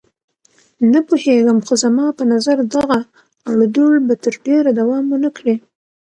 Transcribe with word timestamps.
نه 0.91 0.99
پوهېږم، 1.07 1.57
خو 1.65 1.73
زما 1.83 2.05
په 2.17 2.23
نظر 2.33 2.57
دغه 2.75 2.99
اړودوړ 3.49 3.93
به 4.07 4.13
تر 4.23 4.33
ډېره 4.45 4.71
دوام 4.79 5.05
ونه 5.09 5.29
کړي. 5.37 5.55